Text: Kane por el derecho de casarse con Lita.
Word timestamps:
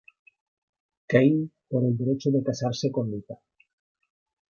Kane 1.11 1.51
por 1.69 1.83
el 1.85 1.95
derecho 1.95 2.31
de 2.31 2.41
casarse 2.43 2.89
con 2.91 3.11
Lita. 3.11 3.39